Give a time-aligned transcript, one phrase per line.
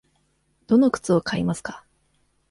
[0.65, 1.85] どの靴を買いますか。